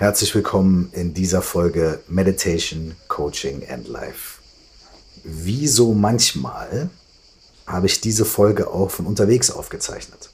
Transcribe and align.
Herzlich 0.00 0.34
willkommen 0.34 0.88
in 0.92 1.12
dieser 1.12 1.42
Folge 1.42 2.00
Meditation, 2.08 2.94
Coaching 3.08 3.68
and 3.68 3.86
Life. 3.86 4.40
Wie 5.24 5.68
so 5.68 5.92
manchmal 5.92 6.88
habe 7.66 7.84
ich 7.84 8.00
diese 8.00 8.24
Folge 8.24 8.70
auch 8.70 8.90
von 8.90 9.04
unterwegs 9.04 9.50
aufgezeichnet. 9.50 10.30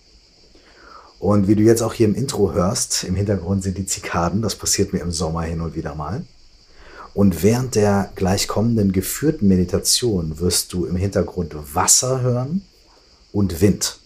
Und 1.18 1.48
wie 1.48 1.56
du 1.56 1.62
jetzt 1.62 1.82
auch 1.82 1.94
hier 1.94 2.06
im 2.06 2.14
Intro 2.14 2.52
hörst, 2.52 3.02
im 3.02 3.16
Hintergrund 3.16 3.64
sind 3.64 3.76
die 3.76 3.86
Zikaden, 3.86 4.40
das 4.40 4.54
passiert 4.54 4.92
mir 4.92 5.00
im 5.00 5.10
Sommer 5.10 5.42
hin 5.42 5.60
und 5.60 5.74
wieder 5.74 5.96
mal. 5.96 6.24
Und 7.12 7.42
während 7.42 7.74
der 7.74 8.12
gleich 8.14 8.46
kommenden 8.46 8.92
geführten 8.92 9.48
Meditation 9.48 10.38
wirst 10.38 10.72
du 10.74 10.86
im 10.86 10.94
Hintergrund 10.94 11.56
Wasser 11.74 12.20
hören 12.20 12.62
und 13.32 13.60
Wind. 13.60 13.98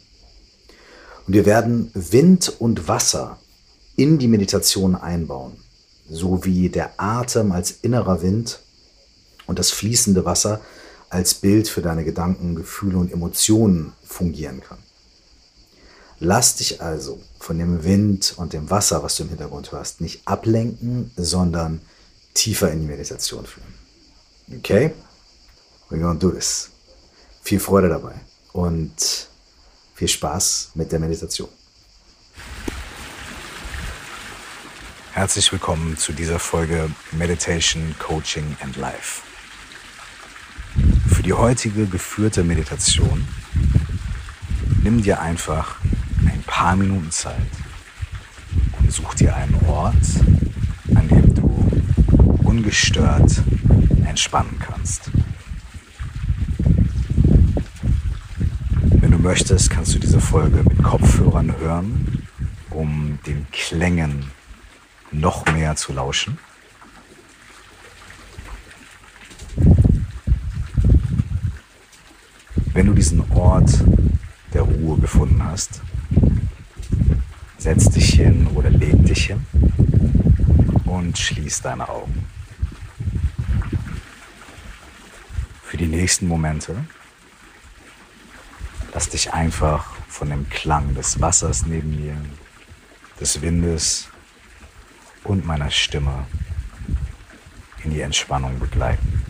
Und 1.27 1.35
wir 1.35 1.45
werden 1.45 1.91
Wind 1.93 2.51
und 2.61 2.89
Wasser 2.89 3.37
in 4.01 4.19
die 4.19 4.29
Meditation 4.29 4.95
einbauen, 4.95 5.52
so 6.09 6.43
wie 6.47 6.70
der 6.70 6.95
Atem 6.97 7.52
als 7.52 7.70
innerer 7.83 8.23
Wind 8.23 8.61
und 9.47 9.59
das 9.59 9.70
fließende 9.70 10.25
Wasser 10.25 10.62
als 11.11 11.34
Bild 11.34 11.69
für 11.69 11.83
deine 11.83 12.02
Gedanken, 12.02 12.55
Gefühle 12.55 12.97
und 12.97 13.12
Emotionen 13.12 13.92
fungieren 14.02 14.62
kann. 14.62 14.78
Lass 16.19 16.56
dich 16.56 16.80
also 16.80 17.20
von 17.39 17.59
dem 17.59 17.84
Wind 17.84 18.34
und 18.39 18.55
dem 18.55 18.70
Wasser, 18.70 19.02
was 19.02 19.16
du 19.16 19.25
im 19.25 19.28
Hintergrund 19.28 19.70
hörst, 19.70 20.01
nicht 20.01 20.27
ablenken, 20.27 21.11
sondern 21.17 21.83
tiefer 22.33 22.73
in 22.73 22.80
die 22.80 22.87
Meditation 22.87 23.45
führen. 23.45 23.75
Okay? 24.59 24.92
We're 25.91 26.01
gonna 26.01 26.19
do 26.19 26.30
this. 26.30 26.70
Viel 27.42 27.61
Freude 27.61 27.91
dabei 27.91 28.14
und 28.55 29.28
viel 29.95 30.09
Spaß 30.09 30.70
mit 30.75 30.91
der 30.91 31.01
Meditation. 31.01 31.48
Herzlich 35.20 35.52
willkommen 35.52 35.98
zu 35.98 36.15
dieser 36.15 36.38
Folge 36.38 36.88
Meditation, 37.12 37.95
Coaching 37.98 38.56
and 38.62 38.75
Life. 38.77 39.20
Für 41.08 41.22
die 41.22 41.34
heutige 41.34 41.84
geführte 41.84 42.42
Meditation 42.42 43.28
nimm 44.83 45.03
dir 45.03 45.20
einfach 45.20 45.77
ein 46.27 46.42
paar 46.47 46.75
Minuten 46.75 47.11
Zeit 47.11 47.36
und 48.78 48.91
such 48.91 49.12
dir 49.12 49.36
einen 49.36 49.61
Ort, 49.67 49.95
an 50.95 51.06
dem 51.08 51.34
du 51.34 51.83
ungestört 52.42 53.42
entspannen 54.06 54.58
kannst. 54.58 55.11
Wenn 58.84 59.11
du 59.11 59.19
möchtest, 59.19 59.69
kannst 59.69 59.95
du 59.95 59.98
diese 59.98 60.19
Folge 60.19 60.62
mit 60.62 60.83
Kopfhörern 60.83 61.55
hören, 61.58 62.27
um 62.70 63.19
den 63.27 63.47
Klängen 63.52 64.25
noch 65.12 65.47
mehr 65.47 65.77
zu 65.77 65.92
lauschen. 65.92 66.39
Wenn 72.72 72.86
du 72.86 72.94
diesen 72.94 73.30
Ort 73.33 73.70
der 74.55 74.62
Ruhe 74.62 74.98
gefunden 74.98 75.42
hast, 75.44 75.83
setz 77.58 77.91
dich 77.91 78.14
hin 78.14 78.47
oder 78.55 78.70
leg 78.70 79.05
dich 79.05 79.27
hin 79.27 79.44
und 80.86 81.19
schließ 81.19 81.62
deine 81.62 81.89
Augen. 81.89 82.27
Für 85.62 85.77
die 85.77 85.86
nächsten 85.86 86.27
Momente 86.27 86.84
lass 88.95 89.08
dich 89.08 89.33
einfach 89.33 89.92
von 90.08 90.30
dem 90.30 90.48
Klang 90.48 90.95
des 90.95 91.20
Wassers 91.20 91.67
neben 91.67 91.97
mir, 92.00 92.17
des 93.20 93.41
Windes 93.42 94.08
und 95.25 95.47
meiner 95.47 95.71
Stimme 95.71 96.27
in 97.85 97.91
die 97.93 98.01
Entspannung 98.01 98.59
begleiten. 98.59 99.21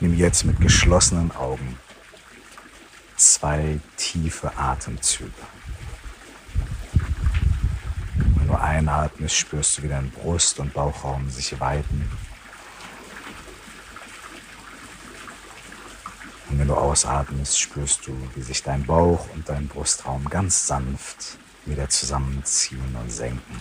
Nimm 0.00 0.14
jetzt 0.14 0.44
mit 0.44 0.60
geschlossenen 0.60 1.32
Augen 1.32 1.78
zwei 3.16 3.80
tiefe 3.96 4.56
Atemzüge. 4.56 5.32
Einatmest, 8.88 9.36
spürst 9.36 9.78
du, 9.78 9.82
wie 9.82 9.88
dein 9.88 10.10
Brust- 10.12 10.60
und 10.60 10.72
Bauchraum 10.72 11.28
sich 11.28 11.58
weiten. 11.58 12.08
Und 16.48 16.60
wenn 16.60 16.68
du 16.68 16.74
ausatmest, 16.74 17.58
spürst 17.58 18.06
du, 18.06 18.16
wie 18.36 18.42
sich 18.42 18.62
dein 18.62 18.84
Bauch 18.84 19.26
und 19.34 19.48
dein 19.48 19.66
Brustraum 19.66 20.28
ganz 20.28 20.68
sanft 20.68 21.36
wieder 21.64 21.88
zusammenziehen 21.88 22.94
und 23.02 23.10
senken. 23.10 23.60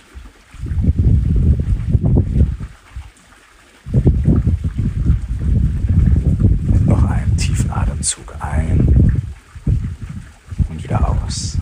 Nimm 6.69 6.85
noch 6.85 7.03
einen 7.03 7.35
tiefen 7.35 7.71
Atemzug 7.71 8.35
ein 8.39 9.23
und 10.69 10.83
wieder 10.83 11.09
aus. 11.09 11.57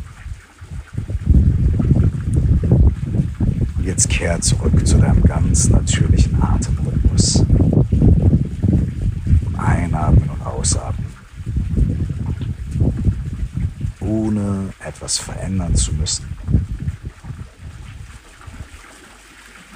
Jetzt 4.24 4.30
kehr 4.30 4.42
zurück 4.42 4.88
zu 4.88 4.98
deinem 5.00 5.22
ganz 5.24 5.68
natürlichen 5.68 6.42
Atemrhythmus. 6.42 7.46
Einatmen 9.58 10.30
und 10.30 10.46
ausatmen. 10.46 11.14
Ohne 14.00 14.74
etwas 14.80 15.18
verändern 15.18 15.76
zu 15.76 15.92
müssen. 15.96 16.26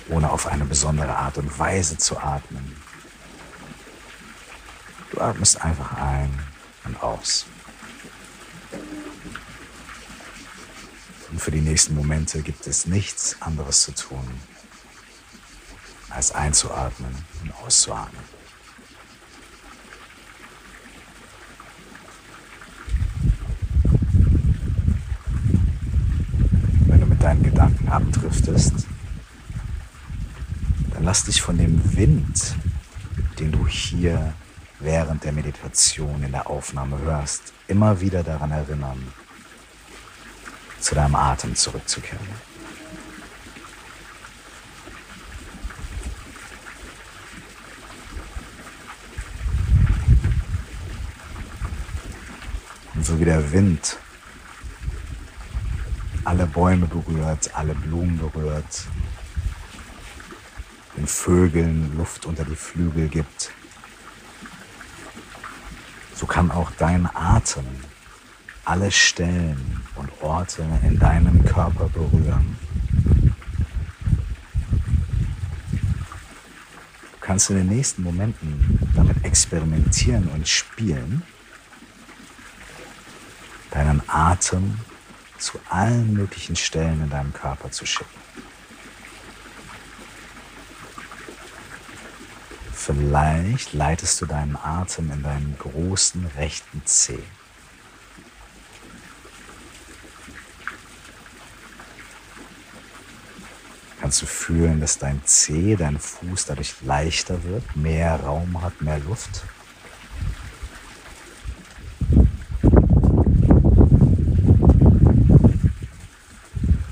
Ohne 0.08 0.32
auf 0.32 0.48
eine 0.48 0.64
besondere 0.64 1.14
Art 1.14 1.38
und 1.38 1.60
Weise 1.60 1.98
zu 1.98 2.18
atmen. 2.18 2.74
Du 5.12 5.20
atmest 5.20 5.62
einfach 5.62 5.92
ein 5.98 6.32
und 6.86 7.04
aus. 7.04 7.48
Und 11.32 11.42
für 11.42 11.52
die 11.52 11.62
nächsten 11.62 11.96
Momente 11.96 12.42
gibt 12.42 12.68
es 12.68 12.86
nichts 12.86 13.42
anderes 13.42 13.84
zu 13.84 13.94
tun, 13.94 14.26
als 16.10 16.32
einzuatmen 16.32 17.14
und 17.44 17.54
auszuatmen. 17.56 18.24
Wenn 26.88 27.02
du 27.02 27.06
mit 27.06 27.22
deinen 27.22 27.44
Gedanken 27.44 27.90
abdriftest, 27.90 28.88
dann 30.94 31.04
lass 31.04 31.26
dich 31.26 31.42
von 31.42 31.58
dem 31.58 31.96
Wind, 31.98 32.56
den 33.38 33.52
du 33.52 33.68
hier 33.68 34.34
während 34.80 35.24
der 35.24 35.34
Meditation 35.34 36.24
in 36.24 36.32
der 36.32 36.50
Aufnahme 36.50 37.00
hörst, 37.00 37.54
immer 37.68 38.00
wieder 38.00 38.24
daran 38.24 38.52
erinnern, 38.52 39.12
zu 40.80 40.96
deinem 40.96 41.16
Atem 41.16 41.56
zurückzukehren. 41.56 42.28
Und 52.96 53.06
so 53.06 53.20
wie 53.20 53.26
der 53.26 53.52
Wind 53.52 53.98
alle 56.24 56.46
Bäume 56.46 56.88
berührt, 56.88 57.56
alle 57.56 57.74
Blumen 57.76 58.18
berührt, 58.18 58.88
den 60.98 61.08
Vögeln 61.08 61.96
Luft 61.96 62.26
unter 62.26 62.44
die 62.44 62.56
Flügel 62.56 63.08
gibt, 63.08 63.52
so 66.16 66.26
kann 66.26 66.52
auch 66.52 66.72
dein 66.72 67.08
Atem 67.14 67.66
alle 68.68 68.92
Stellen 68.92 69.82
und 69.96 70.12
Orte 70.22 70.66
in 70.84 71.00
deinem 71.00 71.46
Körper 71.46 71.88
berühren. 71.88 72.58
Du 77.14 77.18
kannst 77.22 77.50
in 77.50 77.56
den 77.56 77.70
nächsten 77.70 78.04
Momenten 78.04 78.78
damit 78.94 79.24
experimentieren 79.24 80.28
und 80.28 80.46
spielen, 80.46 81.24
deinen 83.72 84.02
Atem 84.08 84.78
zu 85.38 85.60
allen 85.70 86.14
möglichen 86.14 86.58
Stellen 86.58 87.04
in 87.04 87.10
deinem 87.10 87.32
Körper 87.32 87.72
zu 87.72 87.86
schicken. 87.86 88.20
Vielleicht 92.74 93.72
leitest 93.72 94.20
du 94.22 94.26
deinen 94.26 94.58
Atem 94.58 95.10
in 95.12 95.24
deinen 95.24 95.58
großen 95.58 96.26
rechten 96.38 96.82
Zeh. 96.84 97.24
Kannst 104.08 104.22
du 104.22 104.26
fühlen, 104.26 104.80
dass 104.80 104.98
dein 104.98 105.20
Zeh, 105.26 105.76
dein 105.76 106.00
Fuß 106.00 106.46
dadurch 106.46 106.76
leichter 106.82 107.44
wird, 107.44 107.76
mehr 107.76 108.18
Raum 108.22 108.62
hat, 108.62 108.82
mehr 108.82 109.00
Luft. 109.00 109.44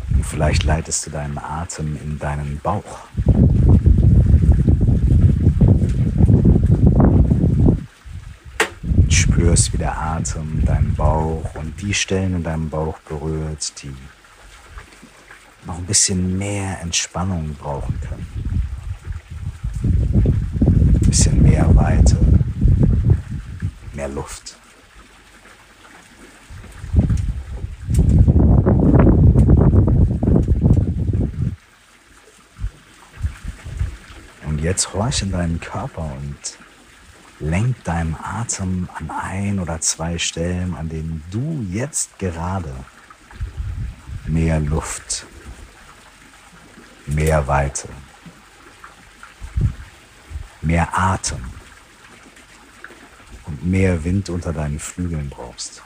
Und 0.09 0.25
vielleicht 0.25 0.65
leitest 0.65 1.05
du 1.05 1.11
deinen 1.11 1.37
Atem 1.37 1.97
in 2.03 2.19
deinen 2.19 2.59
Bauch. 2.59 3.07
Und 8.83 9.13
spürst, 9.13 9.71
wie 9.71 9.77
der 9.77 9.97
Atem 9.97 10.65
deinen 10.65 10.93
Bauch 10.95 11.55
und 11.55 11.81
die 11.81 11.93
Stellen 11.93 12.35
in 12.35 12.43
deinem 12.43 12.69
Bauch 12.69 12.99
berührt, 13.07 13.81
die 13.81 13.95
noch 15.65 15.77
ein 15.77 15.85
bisschen 15.85 16.37
mehr 16.37 16.79
Entspannung 16.81 17.55
brauchen 17.55 17.99
können. 18.01 18.27
Ein 20.63 20.99
bisschen 20.99 21.41
mehr 21.41 21.75
Weite, 21.75 22.17
mehr 23.93 24.07
Luft. 24.09 24.57
Und 34.45 34.61
jetzt 34.61 34.93
horch 34.93 35.21
in 35.21 35.31
deinen 35.31 35.59
Körper 35.59 36.11
und 36.17 36.57
lenk 37.39 37.83
deinen 37.83 38.15
Atem 38.15 38.87
an 38.93 39.09
ein 39.09 39.59
oder 39.59 39.81
zwei 39.81 40.17
Stellen, 40.17 40.75
an 40.75 40.89
denen 40.89 41.23
du 41.31 41.65
jetzt 41.69 42.17
gerade 42.19 42.73
mehr 44.27 44.59
Luft 44.59 45.25
mehr 47.07 47.47
Weite, 47.47 47.89
mehr 50.61 50.97
Atem 50.97 51.43
und 53.45 53.65
mehr 53.65 54.03
Wind 54.03 54.29
unter 54.29 54.53
deinen 54.53 54.79
Flügeln 54.79 55.29
brauchst. 55.29 55.81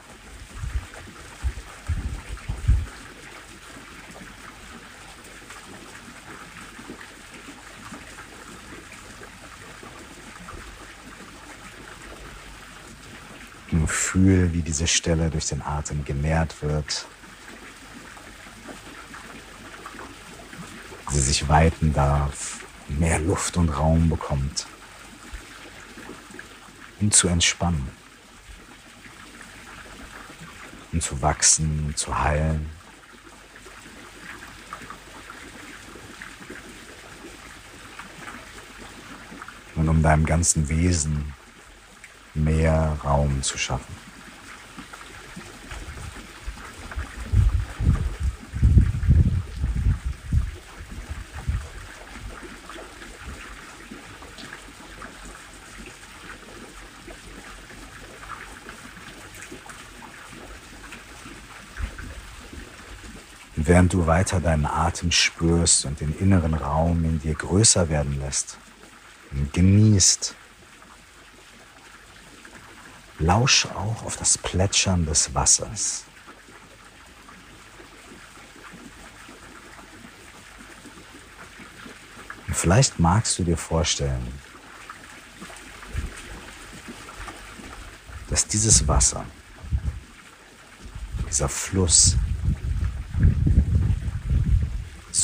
Fühl, 13.86 14.52
wie 14.52 14.62
diese 14.62 14.88
Stelle 14.88 15.30
durch 15.30 15.46
den 15.46 15.62
Atem 15.62 16.04
genährt 16.04 16.62
wird 16.62 17.06
sie 21.29 21.29
sich 21.40 21.48
weiten 21.48 21.92
darf, 21.92 22.64
mehr 22.88 23.18
Luft 23.18 23.56
und 23.56 23.70
Raum 23.70 24.08
bekommt, 24.08 24.66
um 27.00 27.10
zu 27.10 27.28
entspannen, 27.28 27.88
um 30.92 31.00
zu 31.00 31.20
wachsen, 31.22 31.94
zu 31.96 32.18
heilen. 32.18 32.68
Und 39.76 39.88
um 39.88 40.02
deinem 40.02 40.26
ganzen 40.26 40.68
Wesen 40.68 41.32
mehr 42.34 42.98
Raum 43.02 43.42
zu 43.42 43.56
schaffen. 43.56 44.09
Während 63.66 63.92
du 63.92 64.06
weiter 64.06 64.40
deinen 64.40 64.64
Atem 64.64 65.12
spürst 65.12 65.84
und 65.84 66.00
den 66.00 66.16
inneren 66.18 66.54
Raum 66.54 67.04
in 67.04 67.20
dir 67.20 67.34
größer 67.34 67.88
werden 67.88 68.18
lässt 68.18 68.58
und 69.32 69.52
genießt. 69.52 70.34
Lausch 73.18 73.66
auch 73.66 74.02
auf 74.04 74.16
das 74.16 74.38
Plätschern 74.38 75.04
des 75.04 75.34
Wassers. 75.34 76.04
Und 82.46 82.56
vielleicht 82.56 82.98
magst 82.98 83.38
du 83.38 83.44
dir 83.44 83.58
vorstellen, 83.58 84.26
dass 88.30 88.46
dieses 88.46 88.88
Wasser, 88.88 89.26
dieser 91.28 91.48
Fluss, 91.48 92.16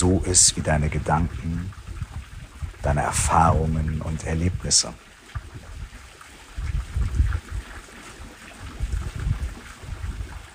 so 0.06 0.20
ist 0.20 0.56
wie 0.56 0.60
deine 0.60 0.88
Gedanken, 0.88 1.72
deine 2.80 3.02
Erfahrungen 3.02 4.00
und 4.02 4.24
Erlebnisse. 4.24 4.94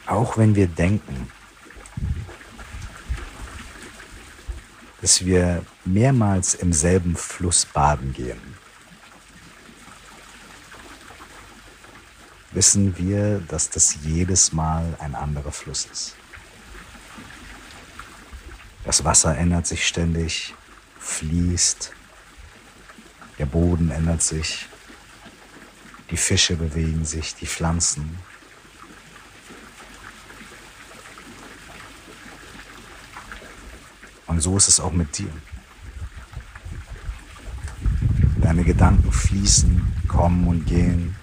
Auch 0.06 0.38
wenn 0.38 0.56
wir 0.56 0.68
denken, 0.68 1.30
dass 5.01 5.25
wir 5.25 5.65
mehrmals 5.83 6.54
im 6.54 6.71
selben 6.71 7.18
Fluss 7.18 7.65
baden 7.65 8.13
gehen, 8.13 8.56
wissen 12.54 12.97
wir, 12.97 13.39
dass 13.39 13.69
das 13.69 13.97
jedes 14.04 14.54
Mal 14.54 14.95
ein 15.00 15.13
anderer 15.13 15.51
Fluss 15.51 15.89
ist. 15.92 16.15
Das 18.92 19.06
Wasser 19.06 19.38
ändert 19.38 19.66
sich 19.68 19.88
ständig, 19.88 20.54
fließt, 21.00 21.94
der 23.40 23.46
Boden 23.46 23.90
ändert 23.90 24.22
sich, 24.22 24.68
die 26.10 26.18
Fische 26.18 26.58
bewegen 26.58 27.06
sich, 27.06 27.34
die 27.36 27.46
Pflanzen. 27.46 28.18
Und 34.28 34.42
so 34.42 34.57
ist 34.57 34.68
es 34.68 34.81
auch 34.81 34.92
mit 34.92 35.18
dir. 35.18 35.31
Deine 38.42 38.66
Gedanken 38.66 39.10
fließen, 39.10 40.06
kommen 40.10 40.45
und 40.50 40.66
gehen. 40.66 41.16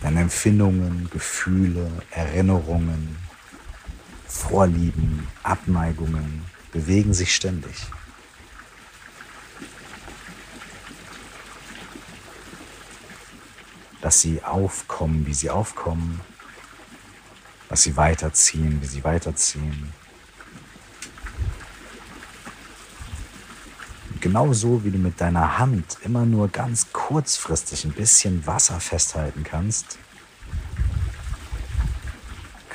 Deine 0.00 0.22
Empfindungen, 0.22 1.08
Gefühle, 1.10 1.92
Erinnerungen, 2.10 3.16
Vorlieben, 4.32 5.28
Abneigungen 5.42 6.44
bewegen 6.72 7.12
sich 7.12 7.34
ständig. 7.34 7.86
Dass 14.00 14.20
sie 14.20 14.42
aufkommen, 14.42 15.26
wie 15.26 15.34
sie 15.34 15.50
aufkommen, 15.50 16.20
dass 17.68 17.82
sie 17.82 17.96
weiterziehen, 17.96 18.80
wie 18.80 18.86
sie 18.86 19.04
weiterziehen. 19.04 19.92
Genauso 24.20 24.82
wie 24.82 24.90
du 24.90 24.98
mit 24.98 25.20
deiner 25.20 25.58
Hand 25.58 25.98
immer 26.04 26.24
nur 26.24 26.48
ganz 26.48 26.92
kurzfristig 26.92 27.84
ein 27.84 27.92
bisschen 27.92 28.46
Wasser 28.46 28.80
festhalten 28.80 29.44
kannst, 29.44 29.98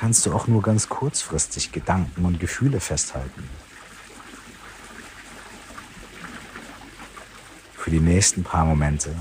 kannst 0.08 0.24
du 0.24 0.32
auch 0.32 0.46
nur 0.46 0.62
ganz 0.62 0.88
kurzfristig 0.88 1.70
Gedanken 1.70 2.24
und 2.24 2.40
Gefühle 2.40 2.80
festhalten. 2.80 3.46
Für 7.76 7.90
die 7.90 8.00
nächsten 8.00 8.42
paar 8.42 8.64
Momente 8.64 9.14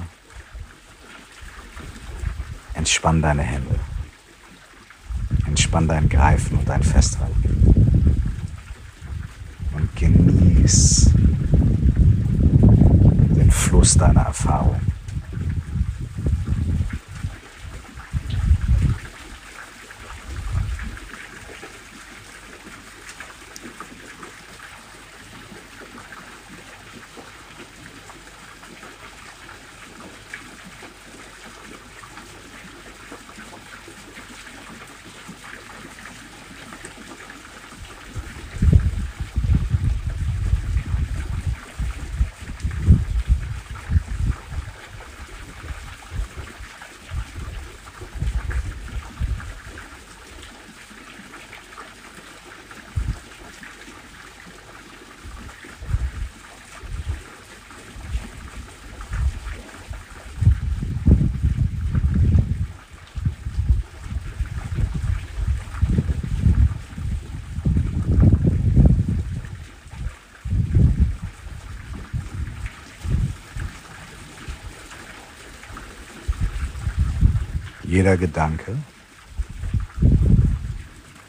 entspann 2.74 3.22
deine 3.22 3.42
Hände, 3.42 3.76
entspann 5.46 5.90
dein 5.90 6.08
Greifen 6.08 6.58
und 6.58 6.70
dein 6.70 6.84
Festhalten 6.84 8.24
und 9.76 9.94
genieß 9.94 11.12
den 13.36 13.52
Fluss 13.52 13.96
deiner 13.96 14.22
Erfahrung. 14.22 14.87
Jeder 77.98 78.16
Gedanke, 78.16 78.78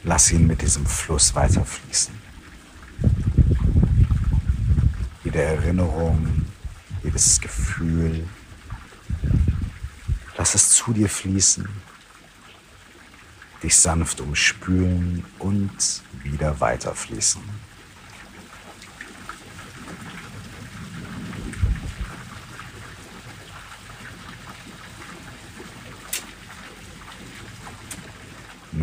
lass 0.03 0.31
ihn 0.31 0.47
mit 0.47 0.61
diesem 0.61 0.85
Fluss 0.85 1.35
weiterfließen. 1.35 2.13
Jede 5.25 5.41
Erinnerung, 5.41 6.45
jedes 7.03 7.41
Gefühl, 7.41 8.29
lass 10.37 10.55
es 10.55 10.69
zu 10.69 10.93
dir 10.93 11.09
fließen, 11.09 11.67
dich 13.63 13.75
sanft 13.75 14.21
umspülen 14.21 15.25
und 15.39 16.03
wieder 16.23 16.61
weiterfließen. 16.61 17.41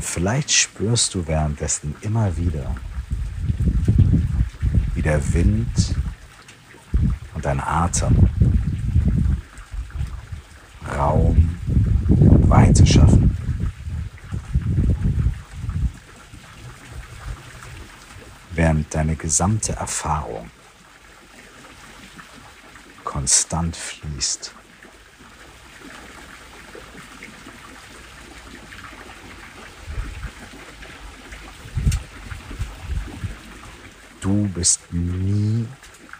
Vielleicht 0.05 0.51
spürst 0.51 1.13
du 1.15 1.27
währenddessen 1.27 1.95
immer 2.01 2.38
wieder, 2.38 2.75
wie 4.93 5.01
der 5.01 5.33
Wind 5.33 5.95
und 7.33 7.43
dein 7.43 7.59
Atem 7.59 8.29
Raum 10.95 11.59
und 12.07 12.50
Weite 12.50 12.85
schaffen. 12.85 13.35
Während 18.51 18.93
deine 18.93 19.15
gesamte 19.15 19.74
Erfahrung 19.74 20.50
konstant 23.03 23.75
fließt. 23.75 24.53
Du 34.35 34.49
bist 34.49 34.81
nie 34.91 35.65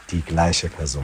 die 0.10 0.22
gleiche 0.22 0.70
Person. 0.70 1.04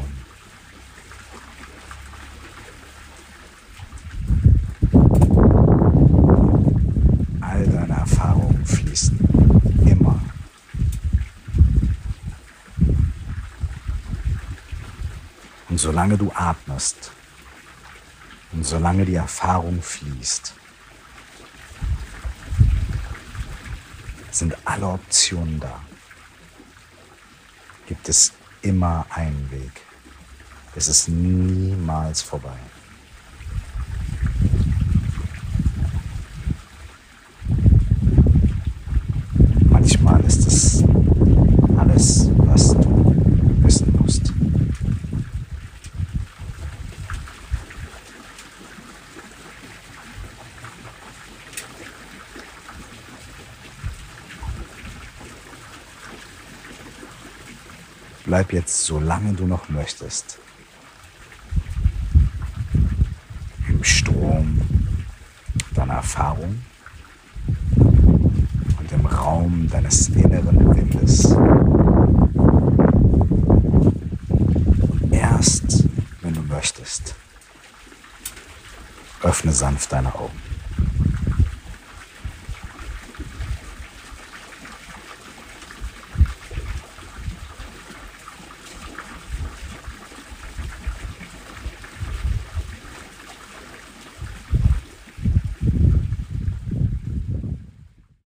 All 7.41 7.67
deine 7.67 7.93
Erfahrungen 7.93 8.65
fließen 8.65 9.19
immer. 9.85 10.21
Und 15.67 15.77
solange 15.81 16.17
du 16.17 16.31
atmest 16.33 17.11
und 18.53 18.65
solange 18.65 19.03
die 19.03 19.15
Erfahrung 19.15 19.81
fließt, 19.81 20.53
sind 24.31 24.55
alle 24.63 24.87
Optionen 24.87 25.59
da 25.59 25.81
gibt 27.91 28.07
es 28.07 28.31
immer 28.62 29.05
einen 29.10 29.51
Weg. 29.51 29.81
Es 30.77 30.88
ist 30.88 31.10
niemals 31.10 32.21
vorbei. 32.21 32.55
Manchmal 39.65 40.21
ist 40.21 40.48
es 40.48 40.86
alles, 41.75 42.29
was 42.38 42.69
du 42.69 43.13
wissen 43.62 43.93
musst. 44.00 44.31
Bleib 58.31 58.53
jetzt, 58.53 58.85
solange 58.85 59.33
du 59.33 59.45
noch 59.45 59.67
möchtest, 59.67 60.39
im 63.67 63.83
Strom 63.83 64.61
deiner 65.75 65.95
Erfahrung 65.95 66.63
und 67.75 68.89
im 68.89 69.05
Raum 69.05 69.67
deines 69.69 70.07
inneren 70.07 70.73
Windes. 70.73 71.25
Und 74.85 75.11
erst, 75.11 75.83
wenn 76.21 76.33
du 76.33 76.41
möchtest, 76.43 77.15
öffne 79.23 79.51
sanft 79.51 79.91
deine 79.91 80.15
Augen. 80.15 80.39